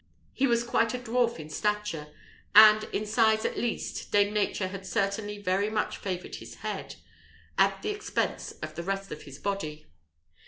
[0.33, 2.07] He was quite a dwarf in stature;
[2.55, 6.95] and, in size at least, dame Nature had certainly very much favoured his head,
[7.55, 9.85] at the expense of the rest of his body.